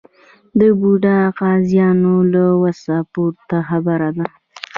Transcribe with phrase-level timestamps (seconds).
[0.59, 4.27] د بوډا قاضیانو له وسه پورته خبره ده.